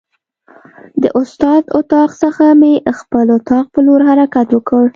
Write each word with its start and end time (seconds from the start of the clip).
د 1.01 1.03
استاد 1.21 1.63
اتاق 1.79 2.09
څخه 2.23 2.45
مې 2.59 2.73
خپل 2.99 3.25
اتاق 3.37 3.65
په 3.73 3.79
لور 3.85 4.01
حرکت 4.09 4.47
وکړ. 4.51 4.85